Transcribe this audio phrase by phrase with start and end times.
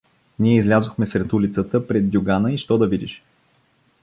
[0.39, 3.23] Ние излязахме сред улицата пред дюгана и що да видиш!